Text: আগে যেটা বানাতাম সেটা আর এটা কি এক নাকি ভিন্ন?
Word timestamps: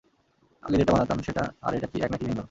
আগে 0.63 0.75
যেটা 0.77 0.91
বানাতাম 0.91 1.19
সেটা 1.21 1.43
আর 1.61 1.71
এটা 1.73 1.87
কি 1.87 1.97
এক 2.01 2.09
নাকি 2.11 2.25
ভিন্ন? 2.25 2.39